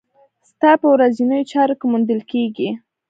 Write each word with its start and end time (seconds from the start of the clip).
ستا 0.49 0.71
په 0.81 0.87
ورځنيو 0.93 1.49
چارو 1.51 1.75
کې 1.79 1.85
موندل 1.91 2.21
کېږي. 2.31 2.69